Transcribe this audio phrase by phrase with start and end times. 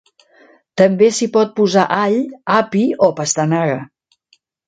[0.81, 2.17] També s'hi pot posar all,
[2.55, 3.79] api o pastanaga.